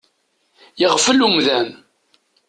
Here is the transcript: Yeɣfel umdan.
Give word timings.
Yeɣfel 0.79 1.23
umdan. 1.27 1.69